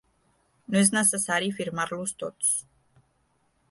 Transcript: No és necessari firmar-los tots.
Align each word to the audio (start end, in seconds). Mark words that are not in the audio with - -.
No 0.75 0.79
és 0.81 0.89
necessari 0.95 1.53
firmar-los 1.59 2.19
tots. 2.25 2.53